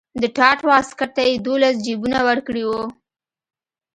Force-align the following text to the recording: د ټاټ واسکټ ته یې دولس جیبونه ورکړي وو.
د 0.21 0.23
ټاټ 0.37 0.59
واسکټ 0.69 1.09
ته 1.15 1.21
یې 1.27 1.33
دولس 1.47 1.75
جیبونه 1.85 2.19
ورکړي 2.27 2.63
وو. 2.69 2.83